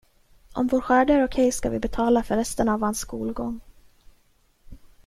[0.53, 3.59] Om vår skörd är okej ska vi betala för resten av hans skolgång.